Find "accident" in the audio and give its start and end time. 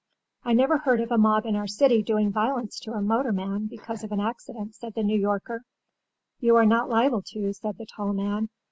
4.19-4.73